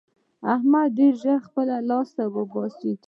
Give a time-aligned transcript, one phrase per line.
[0.53, 2.91] احمد ډېر ژر خپله لاره باسي.